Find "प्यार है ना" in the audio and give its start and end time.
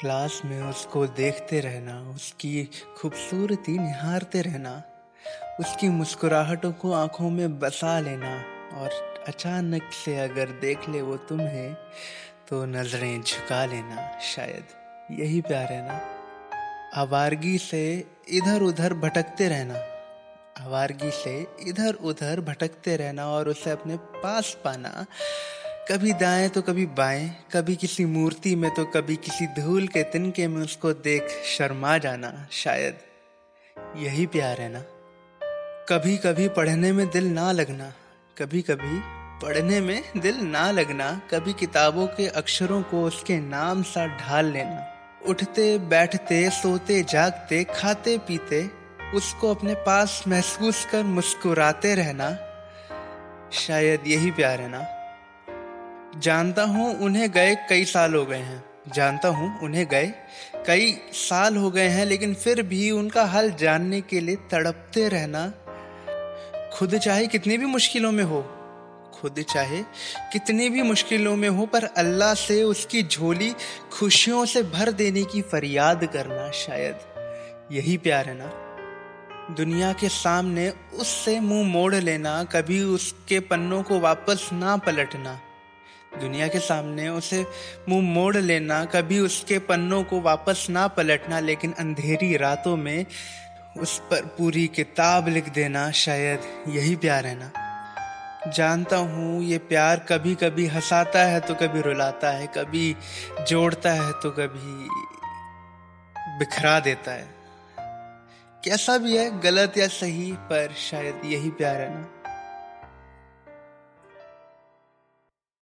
15.40-16.00, 34.26-34.80, 54.30-54.86, 77.96-78.52, 96.96-97.52, 111.50-112.23